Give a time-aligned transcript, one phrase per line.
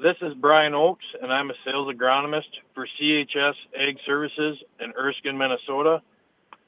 [0.00, 5.36] This is Brian Oakes, and I'm a sales agronomist for CHS Ag Services in Erskine,
[5.36, 6.02] Minnesota.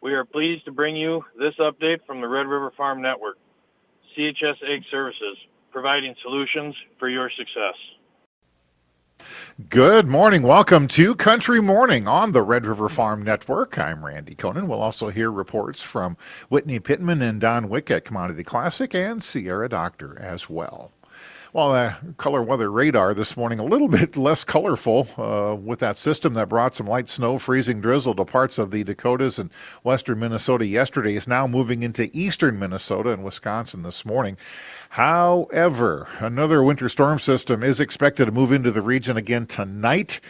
[0.00, 3.38] We are pleased to bring you this update from the Red River Farm Network.
[4.18, 5.36] CHS Ag Services,
[5.70, 7.76] providing solutions for your success.
[9.68, 10.42] Good morning.
[10.42, 13.78] Welcome to Country Morning on the Red River Farm Network.
[13.78, 14.66] I'm Randy Koenen.
[14.66, 16.16] We'll also hear reports from
[16.48, 20.90] Whitney Pittman and Don Wick at Commodity Classic and Sierra Doctor as well.
[21.52, 25.98] Well, uh, color weather radar this morning a little bit less colorful uh, with that
[25.98, 29.50] system that brought some light snow, freezing drizzle to parts of the Dakotas and
[29.82, 34.36] western Minnesota yesterday is now moving into eastern Minnesota and Wisconsin this morning.
[34.90, 40.20] However, another winter storm system is expected to move into the region again tonight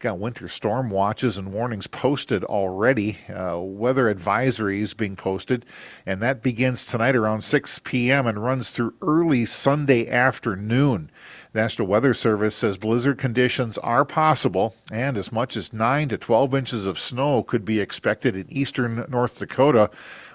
[0.00, 5.66] got winter storm watches and warnings posted already, uh, weather advisories being posted,
[6.06, 8.26] and that begins tonight around 6 p.m.
[8.26, 11.10] and runs through early Sunday afternoon.
[11.52, 16.16] The National Weather Service says blizzard conditions are possible, and as much as 9 to
[16.16, 19.90] 12 inches of snow could be expected in eastern North Dakota.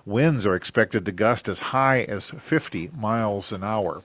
[0.05, 4.03] Winds are expected to gust as high as 50 miles an hour.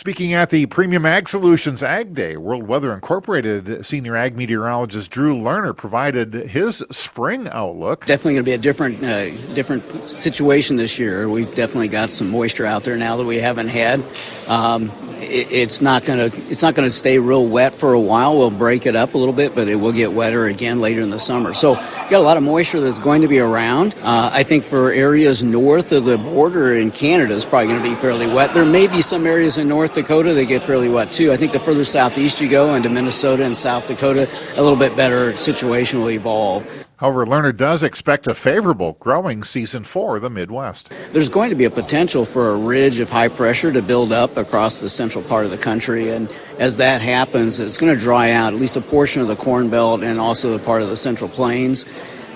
[0.00, 5.36] Speaking at the Premium Ag Solutions Ag Day, World Weather Incorporated senior ag meteorologist Drew
[5.36, 8.06] Lerner provided his spring outlook.
[8.06, 11.28] Definitely going to be a different, uh, different situation this year.
[11.28, 14.02] We've definitely got some moisture out there now that we haven't had.
[14.48, 14.90] Um,
[15.22, 18.36] it's not going to it's not going to stay real wet for a while.
[18.36, 21.10] We'll break it up a little bit, but it will get wetter again later in
[21.10, 21.52] the summer.
[21.52, 23.94] So got a lot of moisture that's going to be around.
[23.98, 27.88] Uh, I think for areas north of the border in Canada it's probably going to
[27.88, 28.54] be fairly wet.
[28.54, 31.32] There may be some areas in North Dakota they get fairly wet too.
[31.32, 34.96] I think the further southeast you go into Minnesota and South Dakota, a little bit
[34.96, 36.66] better situation will evolve.
[37.00, 40.90] However, Lerner does expect a favorable growing season for the Midwest.
[41.12, 44.36] There's going to be a potential for a ridge of high pressure to build up
[44.36, 46.10] across the central part of the country.
[46.10, 49.36] And as that happens, it's going to dry out at least a portion of the
[49.36, 51.86] Corn Belt and also the part of the Central Plains.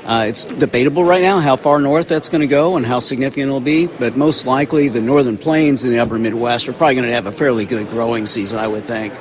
[0.05, 3.47] Uh, it's debatable right now how far north that's going to go and how significant
[3.47, 7.07] it'll be, but most likely the northern plains and the upper Midwest are probably going
[7.07, 9.15] to have a fairly good growing season, I would think.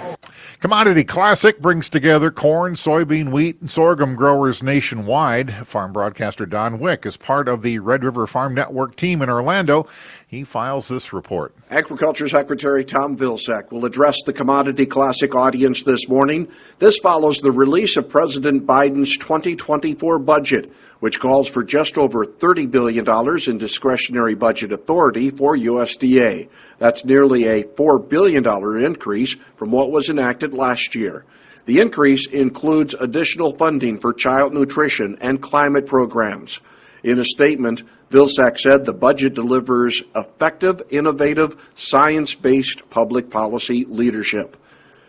[0.60, 5.68] Commodity Classic brings together corn, soybean, wheat, and sorghum growers nationwide.
[5.68, 9.88] Farm broadcaster Don Wick is part of the Red River Farm Network team in Orlando.
[10.34, 11.54] He files this report.
[11.70, 16.48] Agriculture Secretary Tom Vilsack will address the Commodity Classic audience this morning.
[16.80, 22.72] This follows the release of President Biden's 2024 budget, which calls for just over $30
[22.72, 23.06] billion
[23.48, 26.50] in discretionary budget authority for USDA.
[26.80, 28.44] That's nearly a $4 billion
[28.84, 31.26] increase from what was enacted last year.
[31.66, 36.60] The increase includes additional funding for child nutrition and climate programs.
[37.04, 37.84] In a statement,
[38.14, 44.56] Vilsack said the budget delivers effective, innovative, science based public policy leadership.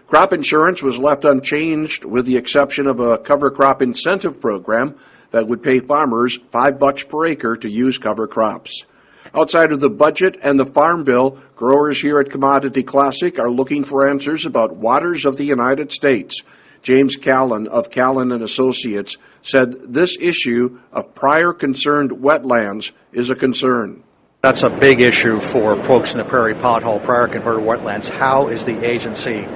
[0.06, 4.94] Crop insurance was left unchanged with the exception of a cover crop incentive program
[5.32, 8.86] that would pay farmers five bucks per acre to use cover crops.
[9.34, 13.84] Outside of the budget and the farm bill, growers here at Commodity Classic are looking
[13.84, 16.40] for answers about waters of the United States.
[16.84, 23.34] James Callan of Callan and Associates said this issue of prior converted wetlands is a
[23.34, 24.04] concern.
[24.42, 28.10] That's a big issue for folks in the prairie pothole, prior converted wetlands.
[28.10, 29.46] How is the agency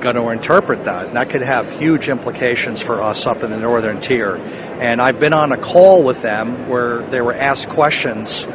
[0.00, 1.06] going to interpret that.
[1.06, 4.36] And that could have huge implications for us up in the northern tier.
[4.36, 8.46] And I've been on a call with them where they were asked questions,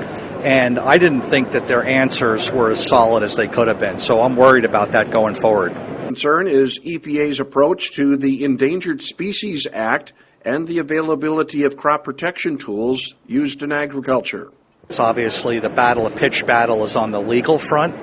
[0.44, 3.98] and I didn't think that their answers were as solid as they could have been.
[3.98, 5.76] So I'm worried about that going forward.
[6.12, 10.12] Concern is EPA's approach to the Endangered Species Act
[10.44, 14.52] and the availability of crop protection tools used in agriculture.
[14.90, 17.96] It's obviously the battle, a pitch battle, is on the legal front.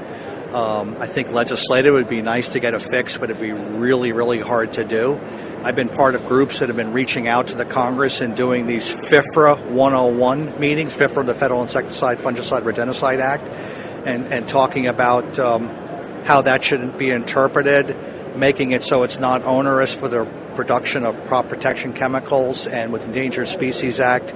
[0.54, 4.12] Um, I think legislative would be nice to get a fix, but it'd be really,
[4.12, 5.20] really hard to do.
[5.62, 8.64] I've been part of groups that have been reaching out to the Congress and doing
[8.64, 13.44] these FIFRA 101 meetings, FIFRA, the Federal Insecticide, Fungicide, Rodenticide Act,
[14.06, 15.68] and, and talking about um,
[16.24, 17.96] how that should be interpreted,
[18.36, 23.04] making it so it's not onerous for the production of crop protection chemicals, and with
[23.04, 24.30] Endangered Species Act,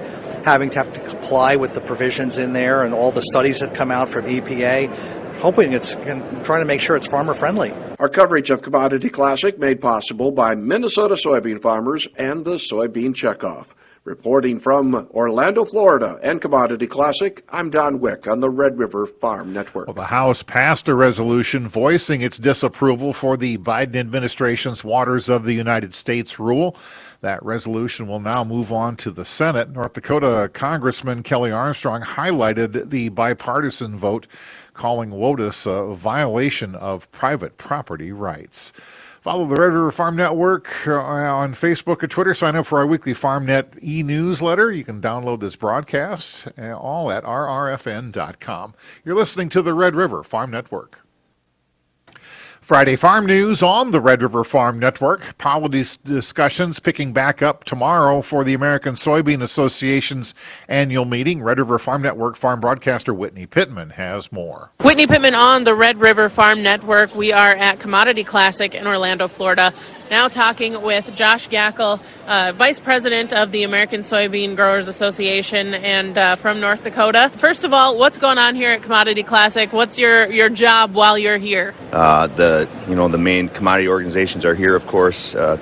[0.45, 3.73] having to have to comply with the provisions in there and all the studies that
[3.73, 4.89] come out from EPA
[5.43, 7.73] hoping it's trying to make sure it's farmer friendly.
[7.99, 13.73] Our coverage of Commodity Classic made possible by Minnesota soybean farmers and the Soybean Checkoff.
[14.05, 19.53] Reporting from Orlando, Florida, and Commodity Classic, I'm Don Wick on the Red River Farm
[19.53, 19.87] Network.
[19.87, 25.45] Well, the House passed a resolution voicing its disapproval for the Biden administration's Waters of
[25.45, 26.75] the United States rule.
[27.21, 29.69] That resolution will now move on to the Senate.
[29.69, 34.27] North Dakota Congressman Kelly Armstrong highlighted the bipartisan vote
[34.73, 38.73] calling WOTUS a violation of private property rights.
[39.23, 42.33] Follow the Red River Farm Network uh, on Facebook and Twitter.
[42.33, 44.69] Sign up for our weekly FarmNet e newsletter.
[44.69, 48.73] You can download this broadcast uh, all at rrfn.com.
[49.05, 51.02] You're listening to the Red River Farm Network.
[52.63, 55.37] Friday Farm News on the Red River Farm Network.
[55.37, 60.33] Policy discussions picking back up tomorrow for the American Soybean Association's
[60.69, 61.43] annual meeting.
[61.43, 64.71] Red River Farm Network farm broadcaster Whitney Pittman has more.
[64.79, 67.13] Whitney Pittman on the Red River Farm Network.
[67.15, 69.71] We are at Commodity Classic in Orlando, Florida.
[70.13, 76.15] Now talking with Josh Gackle, uh, Vice President of the American Soybean Growers Association and
[76.15, 77.31] uh, from North Dakota.
[77.37, 79.73] First of all, what's going on here at Commodity Classic?
[79.73, 81.73] What's your, your job while you're here?
[81.91, 85.33] Uh, the you know the main commodity organizations are here, of course.
[85.33, 85.57] Uh,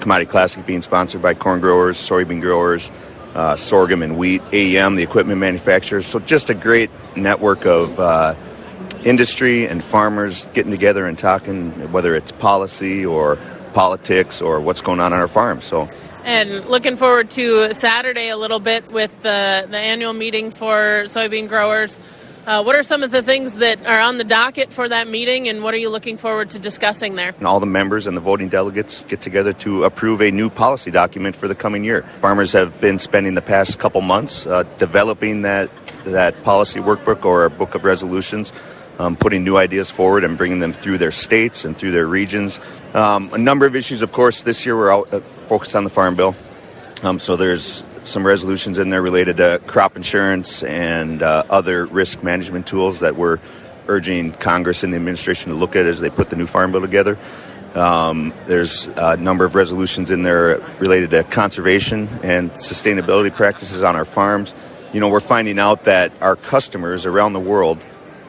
[0.00, 2.90] commodity Classic being sponsored by corn growers, soybean growers,
[3.36, 6.06] uh, sorghum and wheat, AEM, the equipment manufacturers.
[6.06, 8.34] So just a great network of uh,
[9.04, 13.38] industry and farmers getting together and talking, whether it's policy or
[13.72, 15.60] politics or what's going on on our farm.
[15.60, 15.88] So,
[16.24, 21.48] and looking forward to Saturday a little bit with the the annual meeting for soybean
[21.48, 21.96] growers.
[22.46, 25.48] Uh, what are some of the things that are on the docket for that meeting,
[25.48, 27.34] and what are you looking forward to discussing there?
[27.36, 30.90] And all the members and the voting delegates get together to approve a new policy
[30.90, 32.02] document for the coming year.
[32.02, 35.70] Farmers have been spending the past couple months uh, developing that
[36.04, 38.52] that policy workbook or a book of resolutions
[39.00, 42.60] um, putting new ideas forward and bringing them through their states and through their regions.
[42.92, 45.90] Um, a number of issues, of course, this year we're out, uh, focused on the
[45.90, 46.36] Farm Bill.
[47.02, 52.22] Um, so there's some resolutions in there related to crop insurance and uh, other risk
[52.22, 53.38] management tools that we're
[53.88, 56.82] urging Congress and the administration to look at as they put the new Farm Bill
[56.82, 57.16] together.
[57.74, 63.96] Um, there's a number of resolutions in there related to conservation and sustainability practices on
[63.96, 64.54] our farms.
[64.92, 67.78] You know, we're finding out that our customers around the world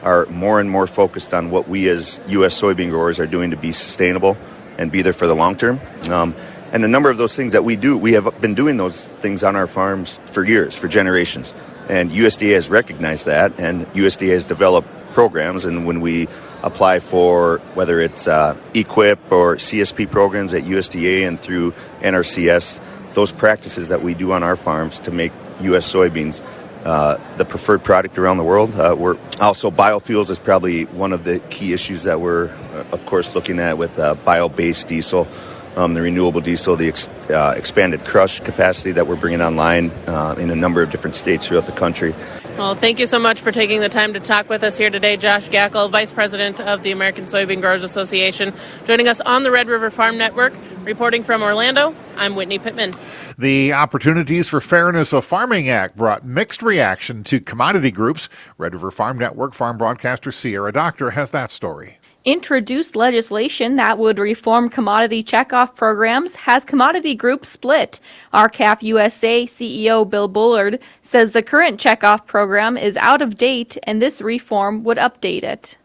[0.02, 2.60] are more and more focused on what we as U.S.
[2.60, 4.36] soybean growers are doing to be sustainable
[4.78, 5.80] and be there for the long term.
[6.08, 6.36] Um,
[6.70, 9.42] and a number of those things that we do, we have been doing those things
[9.42, 11.52] on our farms for years, for generations.
[11.88, 15.64] And USDA has recognized that, and USDA has developed programs.
[15.64, 16.28] And when we
[16.62, 22.80] apply for whether it's uh, EQIP or CSP programs at USDA and through NRCS,
[23.14, 25.32] those practices that we do on our farms to make
[25.62, 25.92] U.S.
[25.92, 26.42] soybeans
[26.84, 28.74] uh, the preferred product around the world.
[28.74, 33.06] Uh, we're also biofuels is probably one of the key issues that we're, uh, of
[33.06, 35.28] course, looking at with uh, bio-based diesel,
[35.76, 39.90] um, the renewable diesel, the ex- uh, expanded crush capacity that we're bringing online
[40.38, 42.14] in a number of different states throughout the country.
[42.58, 45.16] Well, thank you so much for taking the time to talk with us here today.
[45.16, 48.52] Josh Gackle, Vice President of the American Soybean Growers Association,
[48.84, 50.52] joining us on the Red River Farm Network.
[50.84, 52.92] Reporting from Orlando, I'm Whitney Pittman.
[53.38, 58.28] The Opportunities for Fairness of Farming Act brought mixed reaction to commodity groups.
[58.58, 64.18] Red River Farm Network farm broadcaster Sierra Doctor has that story introduced legislation that would
[64.18, 68.00] reform commodity checkoff programs has commodity groups split.
[68.32, 74.00] R-CALF USA CEO Bill Bullard says the current checkoff program is out of date and
[74.00, 75.76] this reform would update it.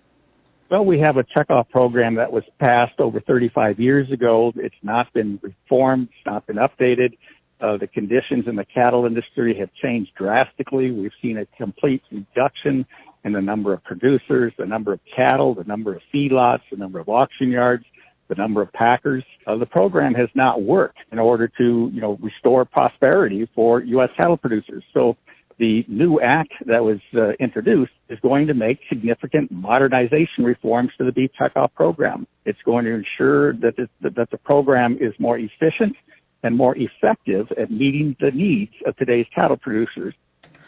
[0.69, 4.51] Well, we have a checkoff program that was passed over 35 years ago.
[4.57, 6.10] It's not been reformed.
[6.12, 7.18] It's not been updated.
[7.60, 10.92] Uh, the conditions in the cattle industry have changed drastically.
[10.92, 12.86] We've seen a complete reduction
[13.24, 17.00] in the number of producers, the number of cattle, the number of feedlots, the number
[17.00, 17.84] of auction yards,
[18.28, 19.24] the number of packers.
[19.46, 24.09] Uh, the program has not worked in order to, you know, restore prosperity for U.S.
[24.18, 24.83] cattle producers.
[24.94, 25.18] So
[25.59, 31.04] the new act that was uh, introduced is going to make significant modernization reforms to
[31.04, 32.28] the beef checkoff program.
[32.45, 35.95] It's going to ensure that, this, that the program is more efficient
[36.44, 40.14] and more effective at meeting the needs of today's cattle producers.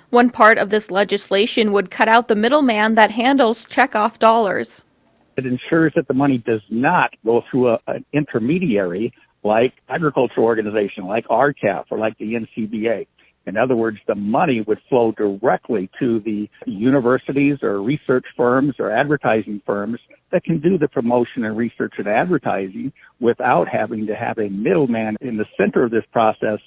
[0.10, 4.84] One part of this legislation would cut out the middleman that handles checkoff dollars.
[5.38, 9.14] It ensures that the money does not go through a, an intermediary
[9.44, 13.08] like agricultural organization, like R-CALF, or like the NCBA.
[13.46, 18.92] In other words, the money would flow directly to the universities or research firms or
[18.92, 20.00] advertising firms
[20.32, 25.18] that can do the promotion and research and advertising without having to have a middleman
[25.22, 26.60] in the center of this process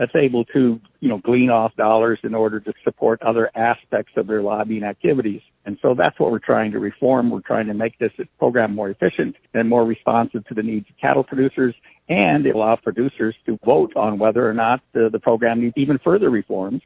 [0.00, 4.26] that's able to, you know, glean off dollars in order to support other aspects of
[4.26, 5.42] their lobbying activities.
[5.66, 7.28] And so that's what we're trying to reform.
[7.28, 10.96] We're trying to make this program more efficient and more responsive to the needs of
[10.96, 11.74] cattle producers
[12.08, 16.30] and allow producers to vote on whether or not the, the program needs even further
[16.30, 16.80] reforms.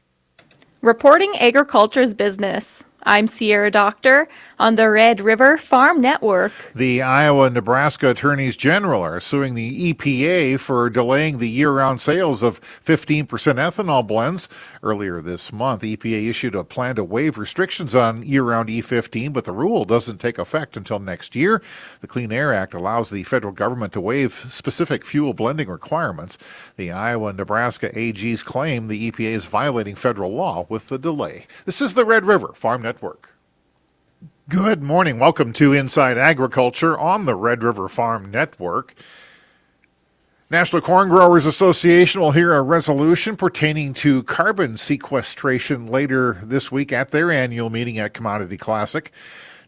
[0.81, 2.83] Reporting agriculture's business.
[3.07, 6.51] I'm Sierra Doctor on the Red River Farm Network.
[6.73, 12.01] The Iowa and Nebraska attorneys general are suing the EPA for delaying the year round
[12.01, 14.49] sales of 15% ethanol blends.
[14.81, 19.45] Earlier this month, EPA issued a plan to waive restrictions on year round E15, but
[19.45, 21.61] the rule doesn't take effect until next year.
[22.01, 26.39] The Clean Air Act allows the federal government to waive specific fuel blending requirements.
[26.75, 31.45] The Iowa and Nebraska AGs claim the EPA is violating federal law with the delay.
[31.65, 32.94] This is the Red River Farm Network.
[32.95, 33.35] Network.
[34.47, 35.19] Good morning.
[35.19, 38.95] Welcome to Inside Agriculture on the Red River Farm Network.
[40.49, 46.93] National Corn Growers Association will hear a resolution pertaining to carbon sequestration later this week
[46.93, 49.11] at their annual meeting at Commodity Classic.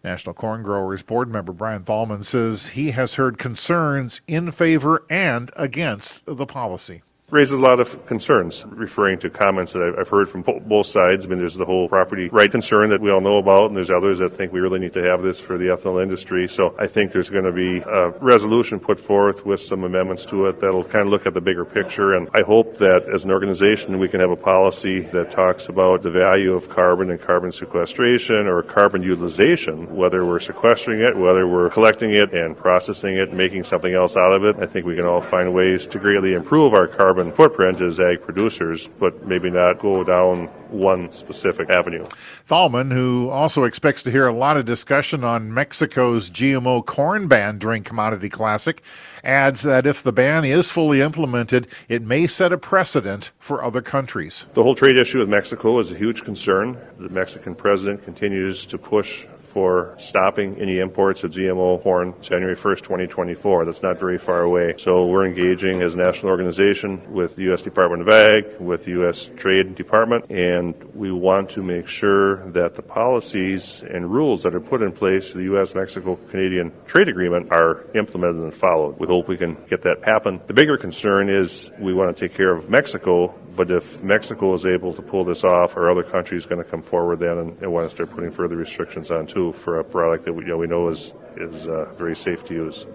[0.06, 5.52] National Corn Growers Board member Brian Thalmann says he has heard concerns in favor and
[5.58, 10.44] against the policy raises a lot of concerns, referring to comments that I've heard from
[10.44, 11.26] both sides.
[11.26, 13.92] I mean, there's the whole property right concern that we all know about, and there's
[13.92, 16.48] others that think we really need to have this for the ethanol industry.
[16.48, 20.46] So I think there's going to be a resolution put forth with some amendments to
[20.46, 22.14] it that'll kind of look at the bigger picture.
[22.14, 26.04] And I hope that as an organization, we can have a policy that talks about
[26.04, 31.46] the value of carbon and carbon sequestration or carbon utilization, whether we're sequestering it, whether
[31.46, 34.56] we're collecting it and processing it, making something else out of it.
[34.64, 38.00] I think we can all find ways to greatly improve our carbon carbon footprint as
[38.00, 42.06] ag producers, but maybe not go down one specific avenue.
[42.48, 47.58] Thalmann, who also expects to hear a lot of discussion on Mexico's GMO corn ban
[47.58, 48.84] during Commodity Classic,
[49.24, 53.82] adds that if the ban is fully implemented, it may set a precedent for other
[53.82, 54.46] countries.
[54.54, 56.78] The whole trade issue with Mexico is a huge concern.
[57.00, 59.26] The Mexican president continues to push
[59.58, 63.66] for stopping any imports of GMO corn January 1st, 2024.
[63.66, 64.76] That's not very far away.
[64.78, 67.64] So we're engaging as a national organization with the U.S.
[67.64, 69.32] Department of Ag, with the U.S.
[69.36, 74.62] Trade Department, and we want to make sure that the policies and rules that are
[74.62, 75.74] put in place for the U.S.
[75.74, 79.00] Mexico Canadian trade agreement are implemented and followed.
[79.00, 80.40] We hope we can get that happen.
[80.46, 84.68] The bigger concern is we want to take care of Mexico but if Mexico is
[84.68, 87.74] able to pull this off, are other countries going to come forward then and, and,
[87.74, 90.58] want to start putting further restrictions on too for a product that we, you know,
[90.58, 92.86] we know is is uh, very safe to use?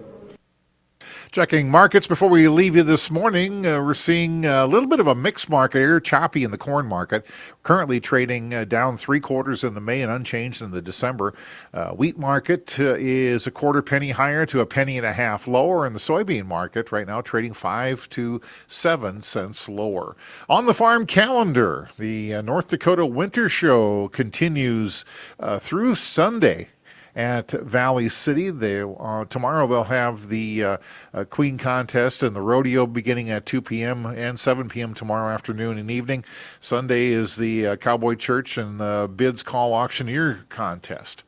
[1.33, 5.07] Checking markets before we leave you this morning, uh, we're seeing a little bit of
[5.07, 7.25] a mixed market here, choppy in the corn market.
[7.63, 11.33] Currently trading uh, down three quarters in the May and unchanged in the December.
[11.73, 15.47] Uh, wheat market uh, is a quarter penny higher to a penny and a half
[15.47, 20.15] lower, and the soybean market right now trading five to seven cents lower.
[20.47, 25.03] On the farm calendar, the uh, North Dakota Winter Show continues
[25.39, 26.69] uh, through Sunday
[27.15, 28.49] at Valley City.
[28.49, 30.77] They uh, tomorrow they'll have the uh,
[31.13, 34.05] uh, Queen contest and the rodeo beginning at 2 p.m.
[34.05, 34.93] and 7 p.m.
[34.93, 36.25] tomorrow afternoon and evening.
[36.59, 41.23] Sunday is the uh, Cowboy Church and the Bids Call Auctioneer contest.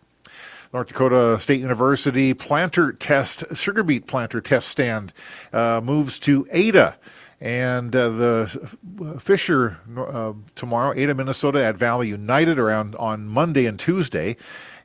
[0.74, 5.13] North Dakota State University planter test, sugar beet planter test stand
[5.54, 6.98] uh, moves to Ada
[7.42, 13.80] and uh, the Fisher uh, tomorrow, Ada, Minnesota at Valley United around on Monday and
[13.80, 14.38] Tuesday.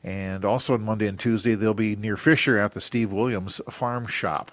[0.02, 4.06] And also on Monday and Tuesday, they'll be near Fisher at the Steve Williams Farm
[4.06, 4.50] Shop.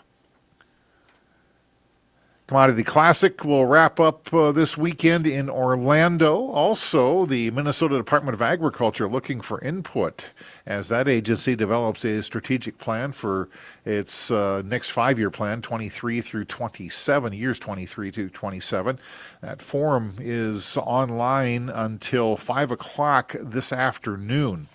[2.47, 6.47] Commodity Classic will wrap up uh, this weekend in Orlando.
[6.47, 10.23] Also, the Minnesota Department of Agriculture looking for input
[10.65, 13.49] as that agency develops a strategic plan for
[13.83, 18.97] its uh, next five year plan, 23 through 27, years 23 to 27.
[19.41, 24.69] That forum is online until 5 o'clock this afternoon.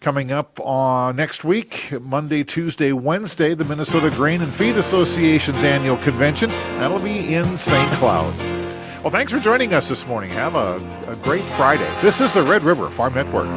[0.00, 5.96] Coming up on next week, Monday, Tuesday, Wednesday, the Minnesota Grain and Feed Association's annual
[5.96, 6.48] convention.
[6.74, 7.92] That'll be in St.
[7.94, 8.32] Cloud.
[9.02, 10.30] Well, thanks for joining us this morning.
[10.30, 10.76] Have a,
[11.10, 11.88] a great Friday.
[12.00, 13.48] This is the Red River Farm Network.